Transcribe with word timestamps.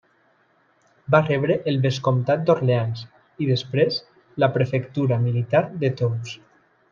Va 1.15 1.19
rebre 1.25 1.57
el 1.71 1.77
vescomtat 1.83 2.47
d'Orleans 2.47 3.03
i 3.45 3.51
després 3.51 4.01
la 4.45 4.51
prefectura 4.57 5.21
militar 5.27 5.63
de 5.85 5.93
Tours. 6.01 6.35